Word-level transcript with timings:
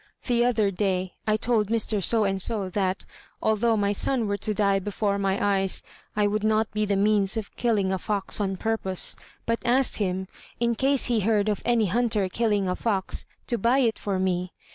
The 0.25 0.43
other 0.43 0.71
day 0.71 1.13
I 1.27 1.37
told 1.37 1.67
Mr. 1.67 2.03
So 2.03 2.23
and 2.23 2.41
so 2.41 2.69
that, 2.69 3.05
although 3.39 3.77
my 3.77 3.91
son 3.91 4.25
were 4.27 4.37
to 4.37 4.51
die 4.51 4.79
before 4.79 5.19
my 5.19 5.37
eyes, 5.59 5.83
I 6.15 6.25
would 6.25 6.43
not 6.43 6.71
be 6.71 6.85
the 6.85 6.95
means 6.95 7.37
of 7.37 7.55
killing 7.55 7.93
a 7.93 7.99
fox 7.99 8.41
on 8.41 8.57
purpose, 8.57 9.15
but 9.45 9.59
asked 9.63 9.97
him, 9.97 10.27
in 10.59 10.73
case 10.73 11.05
he 11.05 11.19
heard 11.19 11.49
of 11.49 11.61
any 11.65 11.85
hunter 11.85 12.27
killing 12.29 12.67
a 12.67 12.75
fox, 12.75 13.27
to 13.45 13.59
buy 13.59 13.77
it 13.77 13.99
for 13.99 14.17
me. 14.17 14.53